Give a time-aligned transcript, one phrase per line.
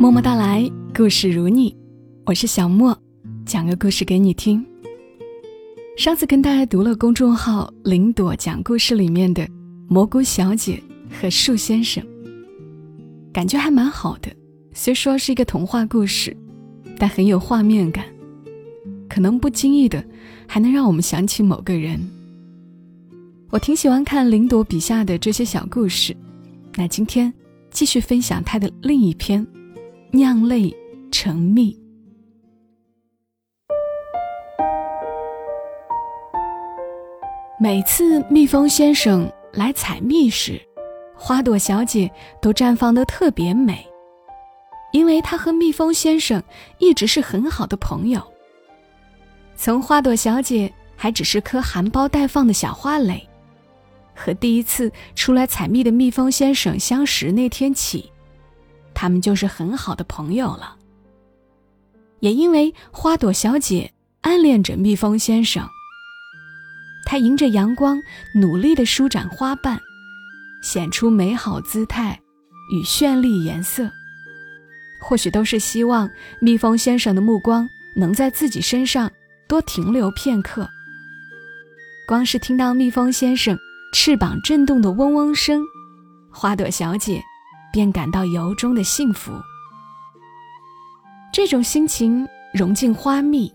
[0.00, 1.76] 默默到来，故事如你，
[2.24, 2.96] 我是小莫，
[3.44, 4.64] 讲个故事给你听。
[5.96, 9.42] 上次跟大家读了公众号“林朵讲故事”里面的
[9.88, 10.80] 《蘑菇小姐
[11.10, 12.00] 和树先生》，
[13.32, 14.30] 感觉还蛮好的。
[14.72, 16.34] 虽说是一个童话故事，
[16.96, 18.04] 但很有画面感，
[19.08, 20.02] 可能不经意的
[20.46, 22.00] 还能让我们想起某个人。
[23.50, 26.16] 我挺喜欢看林朵笔下的这些小故事，
[26.76, 27.34] 那今天
[27.72, 29.44] 继续分享她的另一篇。
[30.10, 30.74] 酿泪
[31.12, 31.78] 成蜜。
[37.60, 40.58] 每次蜜蜂先生来采蜜时，
[41.14, 43.86] 花朵小姐都绽放的特别美，
[44.92, 46.42] 因为她和蜜蜂先生
[46.78, 48.22] 一直是很好的朋友。
[49.56, 53.28] 从花朵小姐还只是颗含苞待放的小花蕾，
[54.14, 58.10] 和第一次出来采蜜的蜜蜂先生相识那天起。
[59.00, 60.74] 他们就是很好的朋友了。
[62.18, 65.64] 也因为花朵小姐暗恋着蜜蜂先生，
[67.06, 68.02] 她迎着阳光
[68.34, 69.78] 努力地舒展花瓣，
[70.64, 72.20] 显出美好姿态
[72.72, 73.88] 与绚丽颜色。
[75.00, 79.08] 或许都是希望蜜蜂先生的目光能在自己身上
[79.46, 80.68] 多停留片刻。
[82.08, 83.56] 光是听到蜜蜂先生
[83.92, 85.62] 翅膀震动的嗡嗡声，
[86.32, 87.22] 花朵小姐。
[87.78, 89.30] 便感到由衷的幸福。
[91.32, 93.54] 这种心情融进花蜜，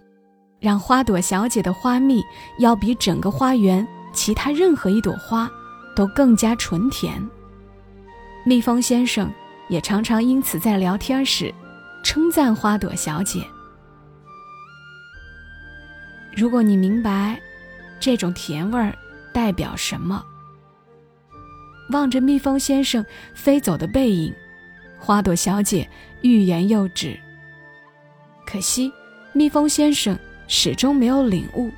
[0.62, 2.24] 让花朵小姐的花蜜
[2.58, 5.52] 要比整个花园其他任何一朵花
[5.94, 7.22] 都更加纯甜。
[8.46, 9.30] 蜜蜂先生
[9.68, 11.54] 也常常因此在聊天时
[12.02, 13.46] 称赞花朵小姐。
[16.34, 17.38] 如果你明白
[18.00, 18.98] 这种甜味儿
[19.34, 20.24] 代表什么，
[21.90, 24.34] 望着蜜蜂先生飞走的背影，
[24.98, 25.88] 花朵小姐
[26.22, 27.20] 欲言又止。
[28.46, 28.92] 可惜，
[29.34, 30.18] 蜜蜂先生
[30.48, 31.70] 始终没有领悟，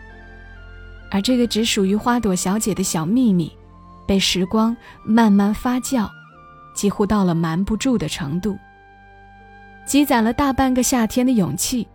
[1.10, 3.52] 而这个只属于花朵小姐的小秘密，
[4.08, 6.10] 被时光慢慢发酵，
[6.76, 8.58] 几乎到了瞒不住的程度。
[9.86, 11.88] 积攒了大半个夏天的勇气，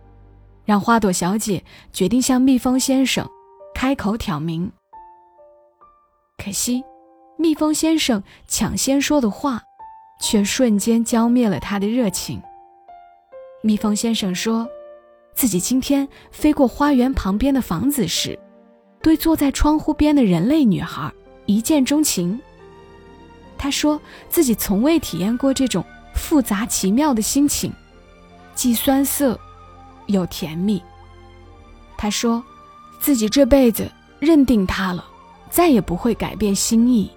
[0.63, 3.27] 让花朵小姐决定向蜜蜂先生
[3.73, 4.71] 开口挑明。
[6.37, 6.83] 可惜。
[7.37, 9.63] 蜜蜂先生抢先说的话，
[10.21, 12.41] 却瞬间浇灭了他的热情。
[13.63, 14.67] 蜜蜂先生说，
[15.33, 18.37] 自己今天飞过花园旁边的房子时，
[19.01, 21.11] 对坐在窗户边的人类女孩
[21.45, 22.39] 一见钟情。
[23.57, 23.99] 他说
[24.29, 25.83] 自己从未体验过这种
[26.15, 27.71] 复杂奇妙的心情，
[28.55, 29.39] 既酸涩
[30.07, 30.81] 又甜蜜。
[31.97, 32.43] 他说，
[32.99, 35.05] 自己这辈子认定她了，
[35.49, 37.11] 再也不会改变心意。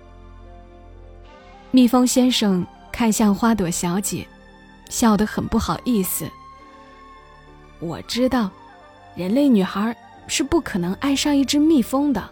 [1.74, 4.24] 蜜蜂先生看向花朵小姐，
[4.90, 6.30] 笑得很不好意思。
[7.80, 8.48] 我知道，
[9.16, 9.92] 人类女孩
[10.28, 12.30] 是不可能爱上一只蜜蜂的。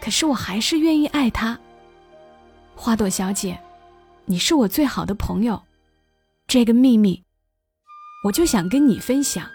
[0.00, 1.56] 可是我还是愿意爱她。
[2.74, 3.56] 花朵小姐，
[4.24, 5.62] 你是我最好的朋友，
[6.48, 7.22] 这个秘密，
[8.24, 9.48] 我就想跟你分享。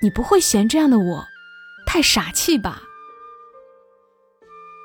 [0.00, 1.24] 你不会嫌这样的我
[1.84, 2.80] 太傻气吧？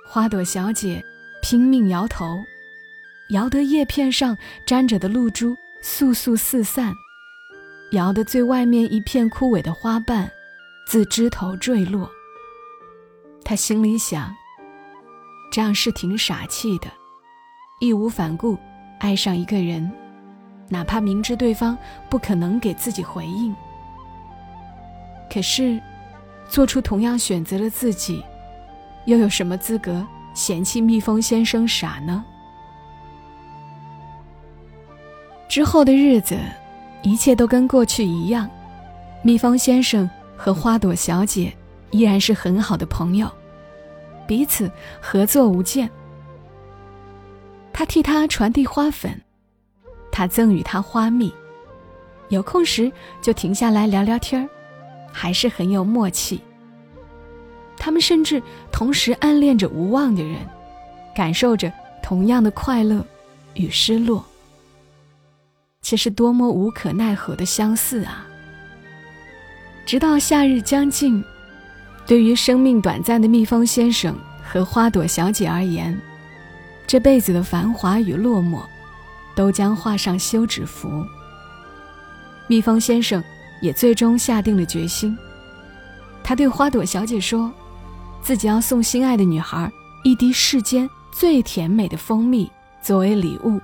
[0.10, 1.04] 花朵小姐
[1.44, 2.26] 拼命摇头。
[3.30, 6.94] 摇得叶片上沾着的露珠簌簌四散，
[7.92, 10.30] 摇得最外面一片枯萎的花瓣
[10.88, 12.10] 自枝头坠落。
[13.44, 14.34] 他心里想：
[15.52, 16.88] 这样是挺傻气的，
[17.80, 18.58] 义无反顾
[19.00, 19.92] 爱上一个人，
[20.70, 21.78] 哪怕明知对方
[22.10, 23.56] 不可能给自己回应。
[25.32, 25.82] 可是，
[26.48, 28.24] 做出同样选择的自己，
[29.06, 32.24] 又有什么资格嫌弃蜜蜂先生傻呢？
[35.56, 36.38] 之后的日子，
[37.02, 38.50] 一切都跟过去一样。
[39.22, 41.56] 蜜蜂先生和花朵小姐
[41.92, 43.32] 依然是很好的朋友，
[44.28, 45.90] 彼此合作无间。
[47.72, 49.18] 他替她传递花粉，
[50.12, 51.34] 他赠予她花蜜，
[52.28, 52.92] 有空时
[53.22, 54.50] 就停下来聊聊天儿，
[55.10, 56.42] 还是很有默契。
[57.78, 58.44] 他们甚至
[58.74, 60.36] 同时暗恋着无望的人，
[61.16, 61.72] 感受着
[62.04, 63.02] 同样的快乐
[63.54, 64.22] 与失落。
[65.86, 68.26] 却是多么无可奈何的相似啊！
[69.86, 71.24] 直到夏日将近，
[72.08, 75.96] 对于生命短暂的蜜蜂先生和花朵小姐而言，
[76.88, 78.64] 这辈子的繁华与落寞，
[79.36, 80.90] 都将画上休止符。
[82.48, 83.24] 蜜蜂先生
[83.62, 85.16] 也最终下定了决心，
[86.24, 87.54] 他对花朵小姐说
[88.24, 89.72] ：“自己要送心爱的女孩
[90.04, 92.52] 一滴世间最甜美的蜂蜜
[92.82, 93.62] 作为礼物。”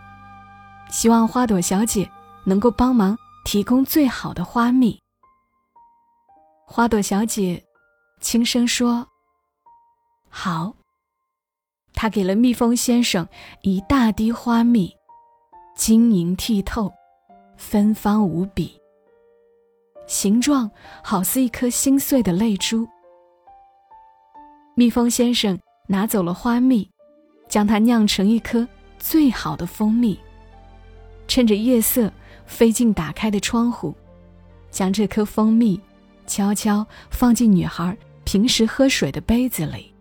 [0.92, 2.08] 希望花朵小姐
[2.44, 5.02] 能够帮忙提供最好的花蜜。
[6.68, 7.64] 花朵小姐
[8.20, 9.08] 轻声说
[10.30, 10.74] ：“好。”
[11.94, 13.28] 她给了蜜蜂先生
[13.62, 14.92] 一大滴花蜜，
[15.76, 16.92] 晶莹剔透，
[17.58, 18.80] 芬芳无比，
[20.08, 20.70] 形状
[21.04, 22.88] 好似一颗心碎的泪珠。
[24.76, 26.90] 蜜蜂先生拿走了花蜜，
[27.48, 28.68] 将它酿成一颗
[28.98, 30.20] 最好的蜂蜜。
[31.32, 32.12] 趁着夜色，
[32.46, 33.96] 飞进打开的窗户，
[34.70, 35.80] 将这颗蜂蜜
[36.28, 39.94] 悄悄放进女孩平时喝水的杯子里。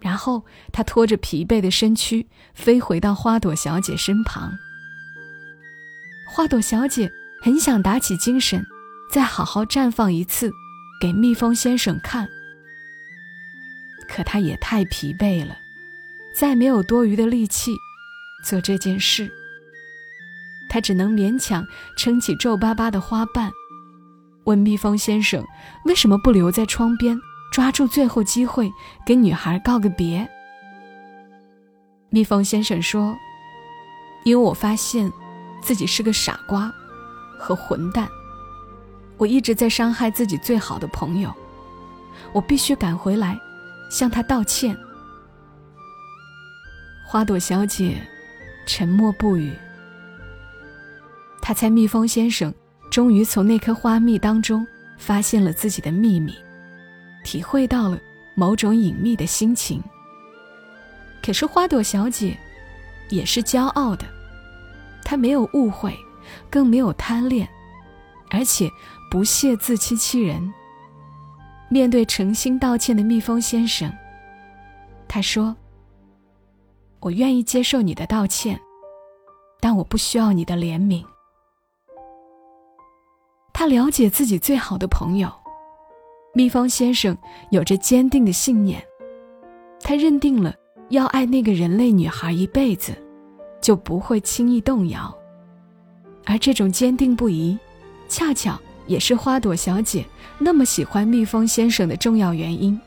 [0.00, 4.50] 然后，他拖着疲惫的身躯飞回到花朵小姐身旁。
[6.26, 7.12] 花朵小姐
[7.42, 8.64] 很想打起精神，
[9.12, 10.50] 再好好绽放一次，
[11.02, 12.26] 给蜜蜂先生看。
[14.08, 15.58] 可她也太疲惫了，
[16.34, 17.72] 再没有多余的力气
[18.42, 19.30] 做这件事。
[20.68, 21.66] 他只能勉强
[21.96, 23.50] 撑起皱巴巴的花瓣，
[24.44, 25.44] 问蜜蜂先生
[25.86, 27.18] ：“为什么不留在窗边？”
[27.50, 28.70] 抓住最后机会
[29.06, 30.28] 跟女孩告个别。
[32.10, 33.16] 蜜蜂先生说
[34.24, 35.10] ：“因为我发现
[35.62, 36.70] 自己是个傻瓜
[37.38, 38.06] 和混蛋，
[39.16, 41.32] 我一直在伤害自己最好的朋友，
[42.34, 43.38] 我必须赶回来
[43.90, 44.76] 向他道歉。”
[47.08, 48.06] 花朵小姐
[48.66, 49.50] 沉默不语。
[51.48, 52.52] 她猜蜜蜂先生
[52.90, 54.66] 终于从那颗花蜜当中
[54.98, 56.34] 发现了自己的秘密。
[57.24, 57.98] 体会到了
[58.36, 59.82] 某种隐秘的心情。
[61.22, 62.36] 可是花朵小姐
[63.08, 64.04] 也是骄傲的，
[65.02, 65.96] 她没有误会，
[66.50, 67.48] 更没有贪恋，
[68.30, 68.70] 而且
[69.10, 70.52] 不屑自欺欺人。
[71.70, 73.90] 面对诚心道歉的蜜蜂先生，
[75.08, 75.56] 她说
[77.00, 78.60] ：“我愿意接受你的道歉，
[79.60, 81.02] 但我不需要你的怜悯。”
[83.58, 85.28] 他了解自己最好的朋友。
[86.32, 87.18] 蜜蜂先生
[87.50, 88.80] 有着坚定的信念，
[89.80, 90.54] 他认定了
[90.90, 92.94] 要爱那个人类女孩一辈子，
[93.60, 95.12] 就不会轻易动摇。
[96.24, 97.58] 而这种坚定不移，
[98.08, 98.56] 恰巧
[98.86, 100.06] 也是花朵小姐
[100.38, 102.80] 那么喜欢蜜蜂先生的重要原因。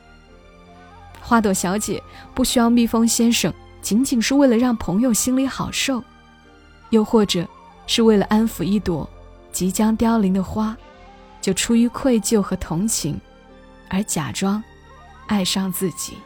[1.20, 2.02] 花朵小姐
[2.32, 3.52] 不需要蜜蜂先生
[3.82, 6.02] 仅仅是为了让朋友心里好受，
[6.88, 7.46] 又或者
[7.86, 9.06] 是为了安抚一朵
[9.52, 10.76] 即将凋零的花，
[11.40, 13.20] 就出于愧疚和同情。
[13.88, 14.62] 而假装
[15.26, 16.16] 爱上自己，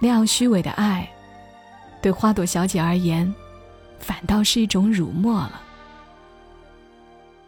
[0.00, 1.06] 那样虚伪的爱，
[2.00, 3.34] 对花朵小姐而言，
[3.98, 5.60] 反倒是一种辱没了。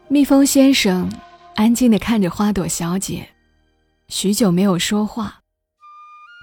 [0.09, 1.11] 蜜蜂先生
[1.55, 3.31] 安静地看着花朵小姐，
[4.09, 5.41] 许久没有说话，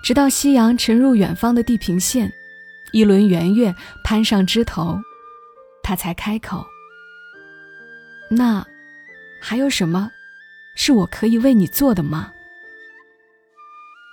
[0.04, 2.32] 直到夕阳沉入远方的地平线，
[2.94, 5.00] 一轮圆月攀上枝头，
[5.84, 6.66] 他才开口
[8.30, 8.66] ：“那
[9.42, 10.12] 还有什么？”
[10.80, 12.32] 是我可以为你做的吗？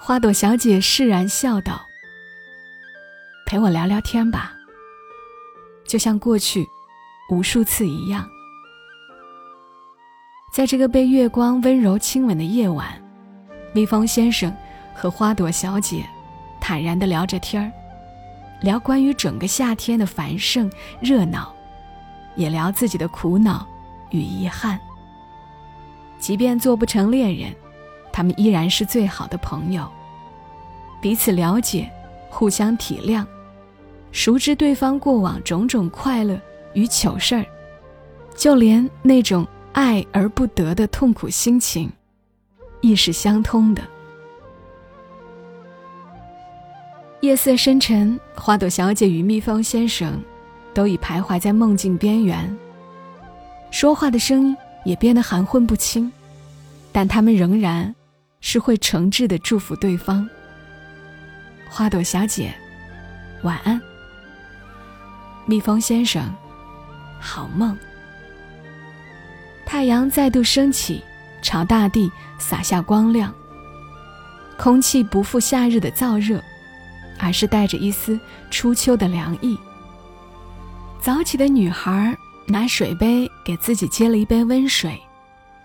[0.00, 1.84] 花朵小姐释然笑道
[3.44, 4.54] ：“陪我聊聊天吧，
[5.86, 6.66] 就像过去
[7.30, 8.26] 无数次一样。”
[10.54, 12.86] 在这个被月光温柔亲吻的夜晚，
[13.74, 14.54] 蜜蜂先生
[14.94, 16.02] 和花朵小姐
[16.62, 17.70] 坦然地聊着天儿，
[18.62, 21.54] 聊关于整个夏天的繁盛热闹，
[22.36, 23.68] 也聊自己的苦恼
[24.14, 24.78] 与遗憾。
[26.18, 27.54] 即便做不成恋人，
[28.12, 29.86] 他们依然是最好的朋友。
[31.02, 31.90] 彼此了解，
[32.30, 33.26] 互相体谅，
[34.10, 36.40] 熟知对方过往种种快乐
[36.72, 37.44] 与糗事儿，
[38.34, 41.92] 就连那种爱而不得的痛苦心情，
[42.80, 43.82] 亦是相通的。
[47.20, 50.22] 夜色深沉，花朵小姐与蜜蜂先生
[50.72, 52.56] 都已徘徊在梦境边缘，
[53.74, 54.56] 说话的声音。
[54.84, 56.12] 也变得含混不清，
[56.92, 57.94] 但他们仍然
[58.42, 60.28] 是会诚挚的祝福对方。
[61.70, 62.54] 花朵小姐，
[63.44, 63.80] 晚安。
[65.46, 66.22] 蜜蜂先生，
[67.18, 67.74] 好梦。
[69.64, 71.02] 太阳再度升起，
[71.40, 73.32] 朝大地洒下光亮。
[74.58, 76.44] 空气不复夏日的燥热，
[77.18, 79.58] 而是带着一丝初秋的凉意。
[81.00, 82.14] 早起的女孩。
[82.46, 84.98] 拿水杯给自己接了一杯温水，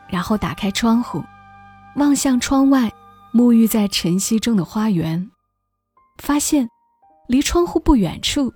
[0.09, 1.23] 然后打开窗户，
[1.95, 2.91] 望向窗外，
[3.33, 5.31] 沐浴在晨曦中的花园，
[6.17, 6.67] 发现
[7.27, 8.51] 离窗户不远处，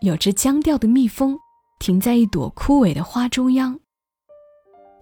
[0.00, 1.38] 有只僵掉的蜜蜂
[1.78, 3.78] 停在一朵枯萎的花中央。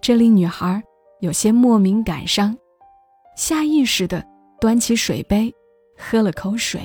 [0.01, 0.83] 这令女孩
[1.21, 2.57] 有些莫名感伤，
[3.37, 4.21] 下意识地
[4.59, 5.53] 端起水杯，
[5.97, 6.81] 喝了口水。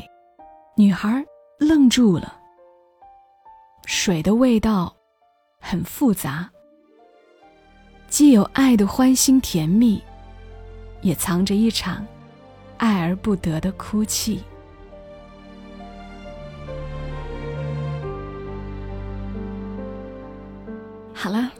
[0.76, 1.24] 女孩
[1.58, 2.38] 愣住了，
[3.86, 4.94] 水的味道。
[5.58, 6.48] 很复杂，
[8.08, 10.02] 既有爱的欢欣甜蜜，
[11.02, 12.06] 也藏着一场
[12.78, 14.40] 爱而不得的哭泣。
[21.12, 21.50] 好了，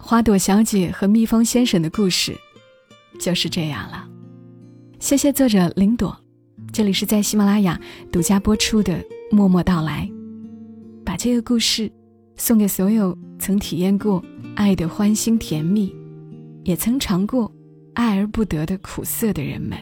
[0.00, 2.34] 花朵小姐和蜜蜂先生的故事
[3.20, 4.08] 就是这样了。
[4.98, 6.16] 谢谢作者林朵，
[6.72, 7.78] 这里是在喜马拉雅
[8.10, 8.94] 独家播出的
[9.30, 10.08] 《默默到来》，
[11.04, 11.90] 把这个故事
[12.36, 14.22] 送给所有曾体验过
[14.54, 15.94] 爱的欢欣甜蜜，
[16.64, 17.50] 也曾尝过
[17.94, 19.78] 爱而不得的苦涩的人们。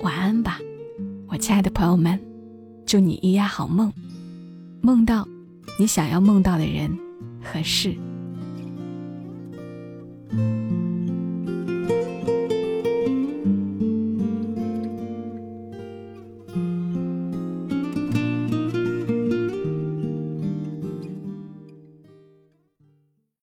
[0.00, 0.58] 晚安吧，
[1.28, 2.18] 我亲爱的朋友们，
[2.86, 3.92] 祝你一夜好梦，
[4.80, 5.26] 梦到
[5.78, 6.90] 你想要梦到的人。
[7.42, 7.96] 和事。